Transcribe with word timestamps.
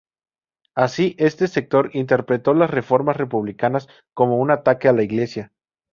Así, 0.73 1.15
este 1.19 1.47
sector 1.47 1.91
interpretó 1.93 2.55
las 2.55 2.71
reformas 2.71 3.17
republicanas 3.17 3.87
como 4.15 4.37
un 4.39 4.49
ataque 4.49 4.87
a 4.87 4.93
la 4.93 5.03
Iglesia. 5.03 5.51